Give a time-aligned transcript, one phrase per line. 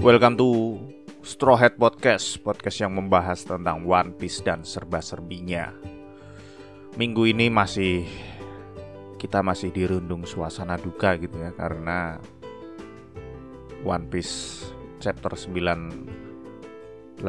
[0.00, 0.80] Welcome to
[1.20, 5.76] Straw Hat Podcast, podcast yang membahas tentang One Piece dan serba-serbinya.
[6.96, 8.08] Minggu ini masih
[9.20, 12.16] kita masih dirundung suasana duka gitu ya karena
[13.84, 14.64] One Piece
[15.04, 17.20] chapter 984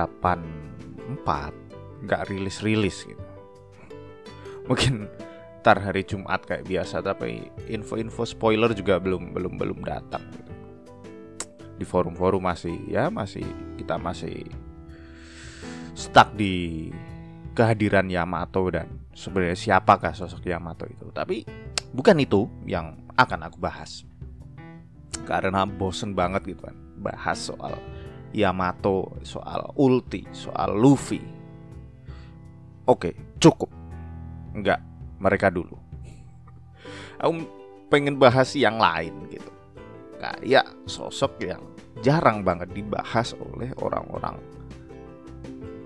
[2.08, 3.28] nggak rilis-rilis gitu.
[4.72, 5.12] Mungkin
[5.60, 10.24] ntar hari Jumat kayak biasa tapi info-info spoiler juga belum belum belum datang.
[11.82, 13.42] Di forum-forum masih ya masih
[13.74, 14.46] kita masih
[15.98, 16.94] stuck di
[17.58, 21.10] kehadiran Yamato dan sebenarnya siapakah sosok Yamato itu.
[21.10, 21.42] Tapi
[21.90, 24.06] bukan itu yang akan aku bahas.
[25.26, 27.74] Karena bosen banget gitu kan bahas soal
[28.30, 31.20] Yamato, soal Ulti, soal Luffy.
[32.86, 33.74] Oke, cukup.
[34.54, 34.86] Enggak,
[35.18, 35.76] mereka dulu.
[37.18, 37.42] Aku
[37.90, 39.52] pengen bahas yang lain gitu.
[40.22, 41.66] Kayak sosok yang
[42.06, 44.38] jarang banget dibahas oleh orang-orang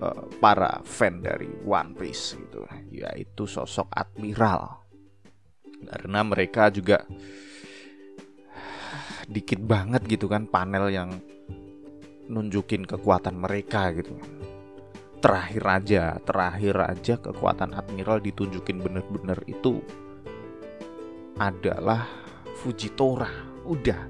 [0.04, 4.84] uh, para fan dari One Piece gitu, yaitu sosok Admiral.
[5.88, 7.00] Karena mereka juga
[9.26, 11.10] dikit banget gitu kan panel yang
[12.30, 14.14] nunjukin kekuatan mereka gitu.
[15.18, 19.82] Terakhir aja terakhir aja kekuatan admiral ditunjukin bener-bener itu
[21.40, 22.06] adalah
[22.62, 23.28] Fujitora.
[23.66, 24.06] Udah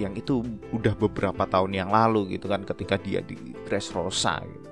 [0.00, 0.40] yang itu
[0.72, 3.36] udah beberapa tahun yang lalu gitu kan ketika dia di
[3.68, 4.68] Dressrosa gitu.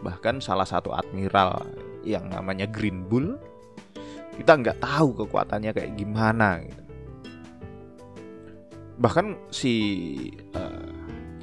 [0.00, 1.64] bahkan salah satu admiral
[2.04, 3.36] yang namanya Green Bull
[4.36, 6.82] kita nggak tahu kekuatannya kayak gimana gitu
[8.96, 9.74] bahkan si
[10.56, 10.88] uh,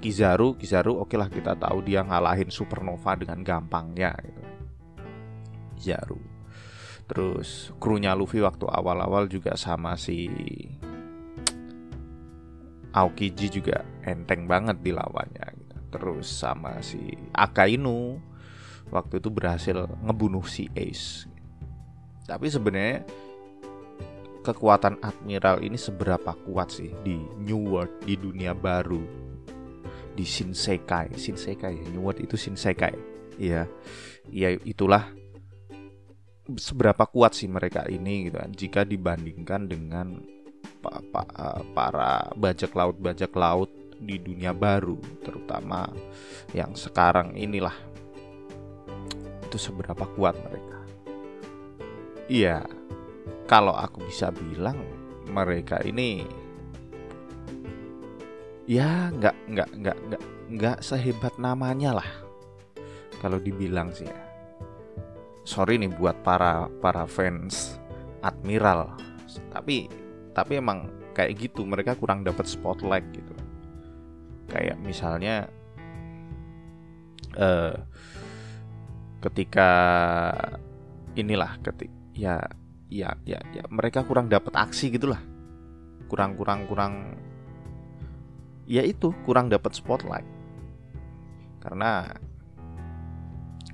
[0.02, 4.42] Kizaru Kizaru oke lah kita tahu dia ngalahin Supernova dengan gampangnya gitu.
[5.77, 6.20] Kizaru
[7.03, 10.31] terus krunya Luffy waktu awal-awal juga sama si
[12.94, 15.77] Aokiji juga enteng banget dilawannya gitu.
[15.94, 18.17] terus sama si Akainu
[18.89, 21.26] waktu itu berhasil ngebunuh si Ace.
[22.26, 23.05] Tapi sebenarnya
[24.43, 29.02] kekuatan Admiral ini seberapa kuat sih di New World di dunia baru?
[30.14, 31.17] Di Shinsekai.
[31.17, 32.93] Shinsekai ya New World itu Shinsekai.
[33.42, 33.65] Ya
[34.30, 35.09] ya itulah
[36.53, 38.52] seberapa kuat sih mereka ini gitu kan.
[38.53, 40.21] Jika dibandingkan dengan
[40.83, 41.23] pa, pa,
[41.71, 43.71] para bajak laut bajak laut
[44.04, 45.88] di dunia baru terutama
[46.52, 47.76] yang sekarang inilah.
[49.48, 50.80] Itu seberapa kuat mereka.
[52.27, 52.67] Iya
[53.48, 54.80] kalau aku bisa bilang
[55.30, 56.26] mereka ini
[58.67, 60.23] ya nggak nggak nggak nggak
[60.54, 62.10] nggak sehebat namanya lah.
[63.23, 64.20] Kalau dibilang sih ya.
[65.48, 67.80] Sorry nih buat para para fans
[68.23, 68.95] Admiral.
[69.52, 70.02] Tapi
[70.33, 73.33] tapi emang kayak gitu mereka kurang dapat spotlight gitu.
[74.49, 75.48] Kayak misalnya
[77.38, 77.77] uh,
[79.21, 79.70] ketika
[81.14, 82.42] inilah ketik ya
[82.89, 85.21] ya ya ya mereka kurang dapat aksi gitulah.
[86.10, 86.94] Kurang kurang kurang
[88.65, 90.27] ya itu kurang dapat spotlight.
[91.61, 92.10] Karena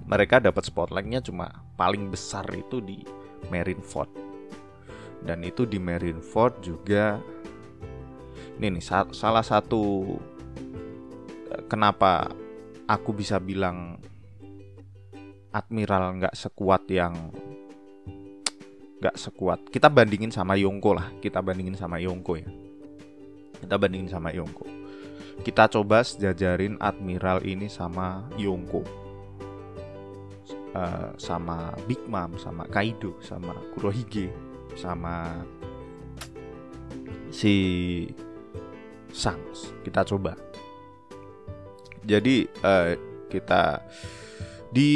[0.06, 3.02] mereka dapat spotlightnya cuma paling besar itu di
[3.50, 4.29] Marineford
[5.24, 7.20] dan itu di Marineford juga.
[8.60, 8.84] Ini nih
[9.16, 10.16] salah satu
[11.52, 12.28] eh, kenapa
[12.88, 14.00] aku bisa bilang
[15.50, 17.16] Admiral nggak sekuat yang
[19.00, 19.72] nggak sekuat.
[19.72, 21.08] Kita bandingin sama Yongko lah.
[21.24, 22.50] Kita bandingin sama Yongko ya.
[23.64, 24.68] Kita bandingin sama Yongko.
[25.40, 29.10] Kita coba sejajarin Admiral ini sama Yonko
[30.76, 34.30] uh, sama Big Mom sama Kaido sama Kurohige
[34.80, 35.44] sama
[37.28, 37.56] si
[39.12, 40.40] Sangs kita coba.
[42.08, 42.96] Jadi uh,
[43.28, 43.84] kita
[44.72, 44.94] di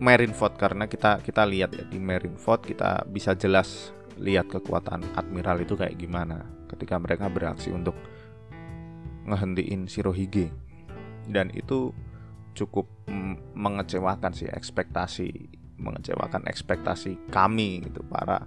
[0.00, 5.76] Marineford karena kita kita lihat ya di Marineford kita bisa jelas lihat kekuatan Admiral itu
[5.76, 7.94] kayak gimana ketika mereka beraksi untuk
[9.28, 10.50] ngehentiin Shirohige.
[11.30, 11.94] Dan itu
[12.56, 12.90] cukup
[13.54, 18.44] mengecewakan sih ekspektasi mengecewakan ekspektasi kami gitu para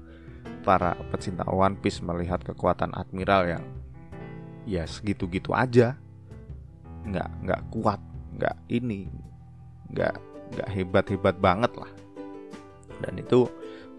[0.63, 3.65] para pecinta One Piece melihat kekuatan Admiral yang
[4.63, 5.99] ya segitu-gitu aja.
[7.03, 7.99] Nggak nggak kuat
[8.39, 9.11] nggak ini
[9.91, 10.15] nggak
[10.55, 11.91] nggak hebat-hebat banget lah.
[13.03, 13.49] Dan itu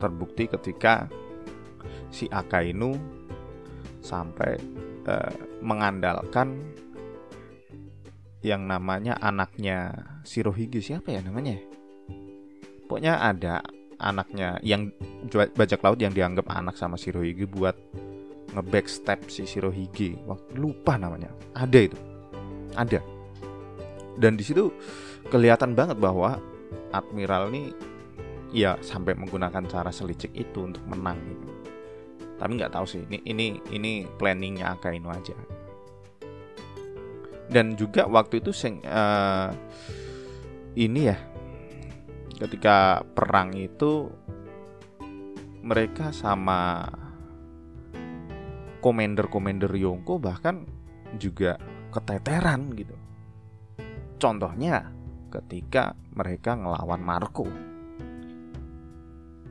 [0.00, 1.10] terbukti ketika
[2.08, 2.96] si Akainu
[4.00, 4.56] sampai
[5.04, 6.60] uh, mengandalkan
[8.44, 9.92] yang namanya anaknya
[10.24, 10.80] Shirohige.
[10.84, 11.73] Siapa ya namanya?
[12.84, 13.64] Pokoknya ada
[13.98, 14.92] anaknya yang
[15.32, 17.76] bajak laut yang dianggap anak sama Shirohige buat
[18.52, 20.20] ngebackstep si Shirohige.
[20.28, 21.32] Waktu lupa namanya.
[21.56, 21.98] Ada itu.
[22.74, 22.98] ada
[24.18, 24.70] dan di situ
[25.30, 26.38] kelihatan banget bahwa
[26.94, 27.74] admiral ini
[28.54, 31.48] ya sampai menggunakan cara selicik itu untuk menang gitu.
[32.38, 35.34] Tapi nggak tahu sih ini ini ini planningnya Akainu aja.
[37.50, 39.50] Dan juga waktu itu sing uh,
[40.78, 41.18] ini ya
[42.38, 44.10] ketika perang itu
[45.64, 46.84] mereka sama
[48.84, 50.68] komander-komander Yonko bahkan
[51.16, 51.56] juga
[51.88, 52.96] keteteran gitu.
[54.20, 54.92] Contohnya
[55.32, 57.46] ketika mereka ngelawan Marco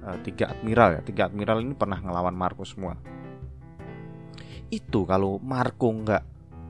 [0.04, 2.96] uh, tiga admiral ya tiga admiral ini pernah ngelawan Marco semua
[4.72, 6.24] itu kalau Marco nggak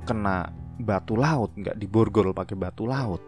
[0.10, 0.50] kena
[0.82, 3.22] batu laut nggak diborgol pakai batu laut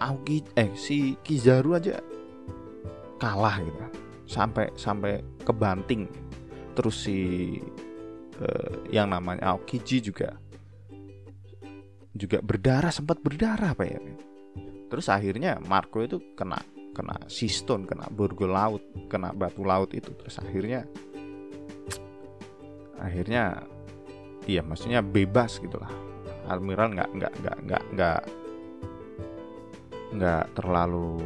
[0.00, 2.00] Aoki eh si Kizaru aja
[3.18, 3.78] kalah gitu.
[4.24, 6.08] Sampai sampai kebanting.
[6.74, 7.18] Terus si
[8.40, 10.34] uh, yang namanya Aokiji juga
[12.14, 13.98] juga berdarah sempat berdarah apa ya.
[14.90, 16.58] Terus akhirnya Marco itu kena
[16.94, 20.14] kena siston kena borgol laut kena batu laut itu.
[20.14, 20.86] Terus akhirnya
[22.98, 23.66] akhirnya
[24.46, 25.90] iya maksudnya bebas gitulah.
[26.44, 28.20] Admiral nggak nggak nggak nggak nggak
[30.14, 31.18] nggak terlalu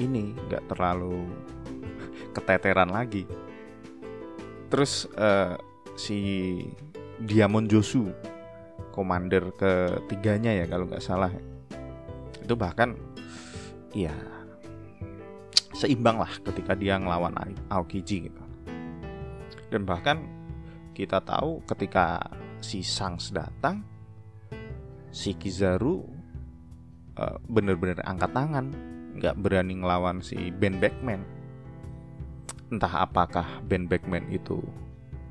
[0.00, 1.28] ini nggak terlalu
[2.34, 3.28] keteteran lagi
[4.72, 5.58] terus uh,
[5.98, 6.18] si
[7.20, 8.08] Diamond Josu
[8.90, 11.30] komander ketiganya ya kalau nggak salah
[12.40, 12.96] itu bahkan
[13.94, 14.14] ya
[15.80, 17.32] seimbang lah ketika dia ngelawan
[17.72, 18.42] Aokiji gitu.
[19.72, 20.28] Dan bahkan
[20.92, 22.20] kita tahu ketika
[22.60, 23.80] si Sangs datang,
[25.08, 26.04] si Kizaru
[27.18, 28.70] uh, bener-bener angkat tangan,
[29.16, 31.24] nggak berani ngelawan si Ben Backman.
[32.70, 34.62] Entah apakah Ben Backman itu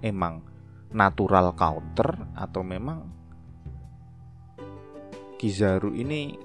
[0.04, 0.44] emang
[0.90, 3.06] natural counter atau memang
[5.40, 6.36] Kizaru ini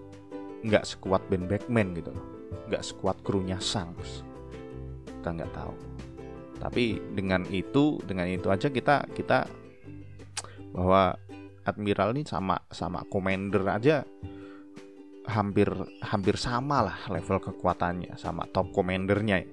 [0.64, 2.26] nggak sekuat Ben Backman gitu loh
[2.70, 4.24] nggak sekuat krunya Sangs
[5.04, 5.74] kita nggak tahu
[6.62, 9.44] tapi dengan itu dengan itu aja kita kita
[10.72, 11.18] bahwa
[11.68, 14.06] admiral ini sama sama commander aja
[15.24, 15.68] hampir
[16.04, 19.44] hampir sama lah level kekuatannya sama top commandernya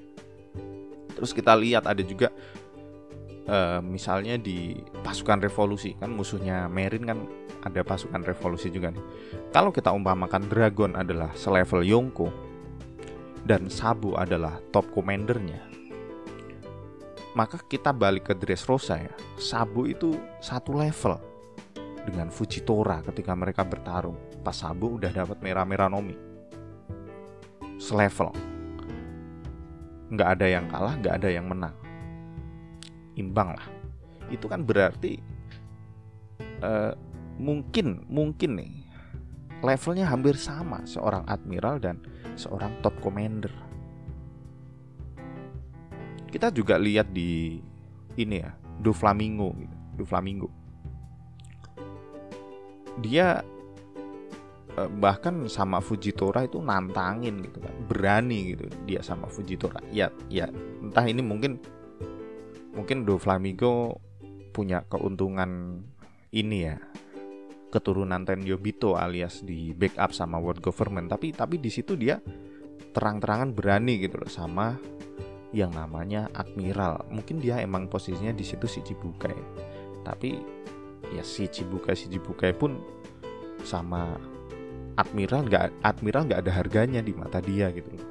[1.15, 2.31] terus kita lihat ada juga
[3.47, 7.19] uh, misalnya di pasukan revolusi kan musuhnya Merin kan
[7.61, 9.03] ada pasukan revolusi juga nih
[9.55, 12.51] kalau kita umpamakan Dragon adalah selevel Yonko
[13.41, 15.61] dan Sabu adalah top commandernya,
[17.33, 19.13] maka kita balik ke Dressrosa ya.
[19.41, 21.17] Sabu itu satu level
[22.05, 24.17] dengan Fujitora ketika mereka bertarung.
[24.41, 26.17] Pas Sabu udah dapat merah-merah Nomi.
[27.77, 28.33] Selevel.
[30.11, 31.75] Nggak ada yang kalah, nggak ada yang menang.
[33.15, 33.67] Imbang lah.
[34.33, 35.21] Itu kan berarti
[36.65, 36.93] uh,
[37.37, 38.73] mungkin mungkin nih
[39.61, 42.01] levelnya hampir sama seorang admiral dan
[42.33, 43.53] seorang top commander.
[46.31, 47.59] Kita juga lihat di
[48.15, 49.77] ini ya, Do Flamingo gitu.
[50.01, 50.49] Do Flamingo.
[53.03, 53.43] Dia
[54.97, 59.83] bahkan sama Fujitora itu nantangin gitu kan, berani gitu dia sama Fujitora.
[59.91, 60.47] Ya, ya
[60.79, 61.59] entah ini mungkin
[62.71, 63.99] mungkin Do Flamingo
[64.55, 65.83] punya keuntungan
[66.31, 66.79] ini ya
[67.71, 71.11] keturunan Tenyobito alias di backup sama world government.
[71.11, 72.19] Tapi tapi di situ dia
[72.91, 74.75] terang-terangan berani gitu loh sama
[75.51, 77.07] yang namanya admiral.
[77.11, 80.37] Mungkin dia emang posisinya di situ si Cibukai tapi
[81.13, 82.81] ya si Cibukai si Cibukai pun
[83.61, 84.17] sama
[85.01, 88.07] admiral nggak admiral nggak ada harganya di mata dia gitu loh.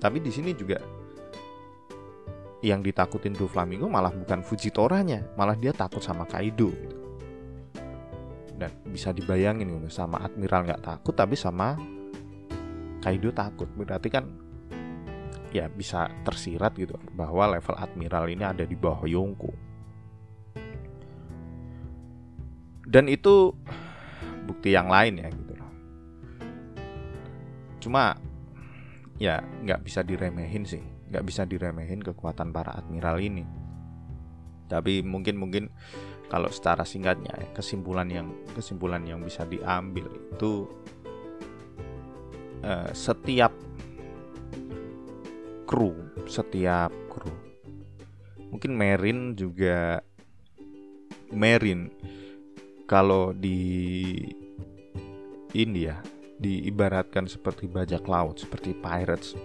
[0.00, 0.80] Tapi di sini juga
[2.64, 6.96] yang ditakutin Do Flamingo malah bukan Fujitoranya malah dia takut sama Kaido gitu.
[8.56, 11.76] Dan bisa dibayangin gitu sama admiral nggak takut tapi sama
[13.04, 13.68] Kaido takut.
[13.76, 14.24] Berarti kan
[15.50, 19.50] ya bisa tersirat gitu bahwa level admiral ini ada di bawah Yonko
[22.90, 23.54] dan itu
[24.46, 25.49] bukti yang lain ya gitu
[27.80, 28.14] cuma
[29.16, 30.84] ya nggak bisa diremehin sih.
[31.10, 33.42] Nggak bisa diremehin kekuatan para admiral ini.
[34.70, 35.64] Tapi mungkin mungkin
[36.30, 40.70] kalau secara singkatnya ya, kesimpulan yang kesimpulan yang bisa diambil itu
[42.62, 43.50] uh, setiap
[45.66, 45.90] kru
[46.30, 47.34] setiap kru.
[48.54, 49.98] Mungkin Merin juga
[51.34, 51.90] Merin
[52.86, 54.18] kalau di
[55.54, 55.98] India
[56.40, 59.36] diibaratkan seperti bajak laut seperti pirates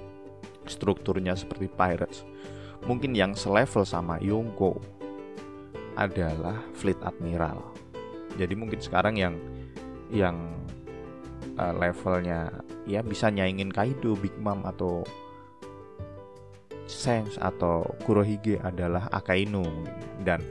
[0.70, 2.25] strukturnya seperti pirates.
[2.86, 4.78] Mungkin yang selevel sama Yonko
[5.98, 7.62] adalah Fleet Admiral.
[8.36, 9.36] Jadi mungkin sekarang yang
[10.12, 10.38] yang
[11.58, 12.52] uh, levelnya
[12.86, 15.02] ya bisa nyaingin Kaido, Big Mom atau
[16.86, 19.66] Sengs atau Kurohige adalah Akainu.
[20.22, 20.44] Dan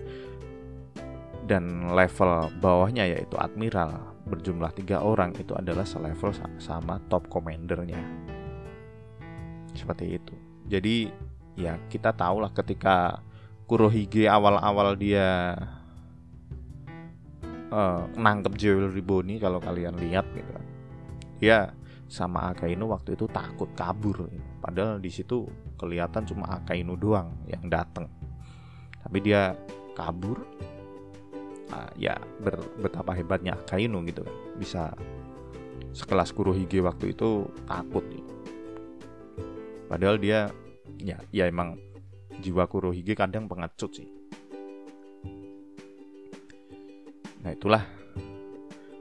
[1.45, 8.01] dan level bawahnya yaitu Admiral berjumlah tiga orang itu adalah selevel sama top commandernya.
[9.77, 10.35] Seperti itu.
[10.69, 11.09] Jadi
[11.61, 13.21] ya kita tahu lah ketika
[13.65, 15.57] Kurohige awal-awal dia
[17.73, 20.53] uh, nangkep Jewelry Bonnie kalau kalian lihat gitu.
[21.41, 21.73] Ya
[22.09, 24.29] sama Akainu waktu itu takut kabur.
[24.61, 28.09] Padahal di situ kelihatan cuma Akainu doang yang datang
[29.05, 29.53] tapi dia
[29.93, 30.41] kabur
[31.99, 34.37] ya ber, betapa hebatnya Akainu gitu kan.
[34.59, 34.83] Bisa
[35.95, 38.03] sekelas Kurohige waktu itu takut
[39.95, 40.51] padahal dia
[40.99, 41.79] ya ya emang
[42.43, 44.09] jiwa Kurohige kadang pengecut sih.
[47.47, 47.87] Nah itulah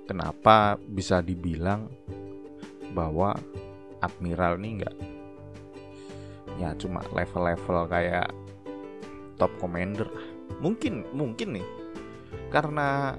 [0.05, 1.89] kenapa bisa dibilang
[2.93, 3.33] bahwa
[4.05, 4.95] admiral nih nggak
[6.61, 8.29] ya cuma level-level kayak
[9.41, 10.05] top commander
[10.61, 11.65] mungkin mungkin nih
[12.53, 13.17] karena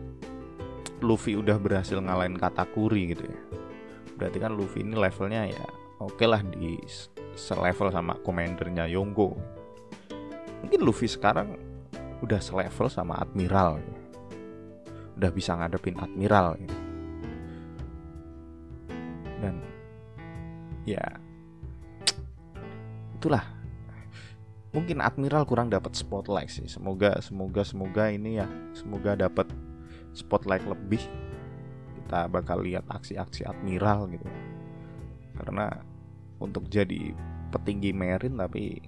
[1.02, 3.40] Luffy udah berhasil ngalahin Katakuri gitu ya
[4.14, 5.66] berarti kan Luffy ini levelnya ya
[5.98, 6.78] oke okay lah di
[7.34, 9.34] selevel sama komandernya Yongo
[10.62, 11.58] mungkin Luffy sekarang
[12.22, 14.02] udah selevel sama Admiral gitu.
[15.18, 16.76] udah bisa ngadepin Admiral gitu.
[19.42, 19.54] dan
[20.86, 21.04] ya
[23.18, 23.53] itulah
[24.74, 26.66] mungkin Admiral kurang dapat spotlight sih.
[26.66, 29.48] Semoga semoga semoga ini ya semoga dapat
[30.12, 31.00] spotlight lebih.
[32.02, 34.26] Kita bakal lihat aksi-aksi Admiral gitu.
[35.38, 35.70] Karena
[36.42, 37.14] untuk jadi
[37.54, 38.82] petinggi Marine tapi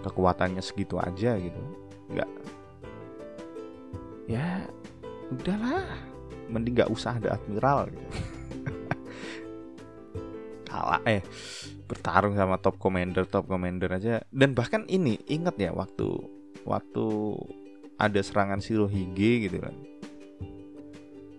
[0.00, 1.62] kekuatannya segitu aja gitu.
[2.08, 2.30] Enggak
[4.24, 4.64] ya
[5.28, 5.84] udahlah
[6.48, 8.08] mending nggak usah ada admiral gitu.
[10.74, 11.22] kalah eh
[11.86, 14.26] bertarung sama top commander top commander aja.
[14.34, 16.10] Dan bahkan ini ingat ya waktu
[16.66, 17.06] waktu
[17.94, 19.74] ada serangan Shirohige gitu kan.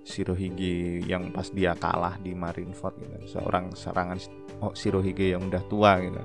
[0.05, 4.21] Shirohige yang pas dia kalah di Marineford gitu seorang serangan
[4.63, 6.21] oh, Shirohige yang udah tua gitu.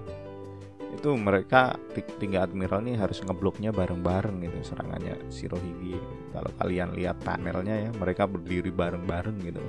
[0.91, 1.79] Itu mereka
[2.19, 5.99] tinggal admiral nih harus ngebloknya bareng-bareng gitu serangannya Shirohige.
[6.31, 9.65] Kalau kalian lihat panelnya ya mereka berdiri bareng-bareng gitu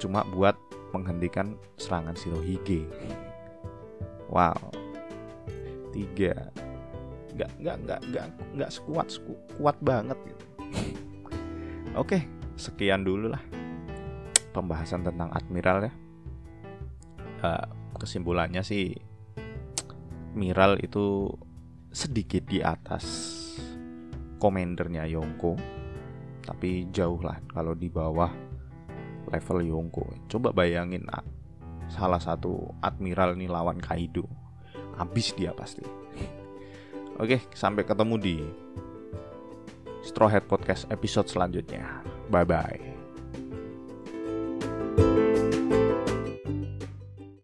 [0.00, 0.56] cuma buat
[0.90, 2.88] menghentikan serangan Shirohige.
[4.32, 4.72] Wow.
[5.92, 6.50] Tiga.
[7.36, 8.26] Nggak nggak nggak nggak
[8.56, 9.06] nggak sekuat
[9.60, 10.44] kuat banget gitu.
[11.94, 12.24] Oke
[12.56, 13.42] sekian dulu lah
[14.56, 15.92] pembahasan tentang admiral ya.
[17.40, 17.64] Uh,
[17.96, 18.92] kesimpulannya sih
[20.36, 21.28] Miral itu
[21.90, 23.04] sedikit di atas
[24.38, 25.58] komendernya Yongko
[26.40, 28.30] tapi jauh lah kalau di bawah
[29.30, 30.04] level Yongko.
[30.26, 31.06] Coba bayangin
[31.90, 34.26] salah satu admiral ini lawan Kaido.
[34.98, 35.82] Habis dia pasti.
[37.22, 38.36] Oke sampai ketemu di
[40.00, 42.02] Straw Hat Podcast episode selanjutnya.
[42.28, 42.99] Bye bye